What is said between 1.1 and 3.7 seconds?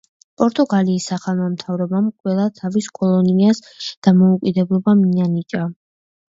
ახალმა მთავრობამ ყველა თავის კოლონიას